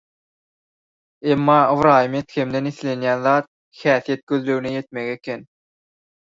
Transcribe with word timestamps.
emma 1.33 1.57
Ybraýym 1.73 2.17
Edhemden 2.21 2.71
islenýän 2.71 3.23
zat, 3.29 3.53
häsiýet 3.83 4.27
gözelligine 4.33 4.75
ýetmegi 4.81 5.17
eken. 5.23 5.49